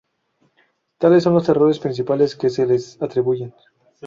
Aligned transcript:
Tales 0.97 1.21
son 1.23 1.35
los 1.35 1.47
errores 1.49 1.77
principales 1.77 2.35
que 2.35 2.49
se 2.49 2.65
les 2.65 2.99
atribuyen. 3.03 3.53